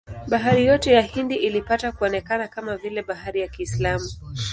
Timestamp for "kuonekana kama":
1.91-2.77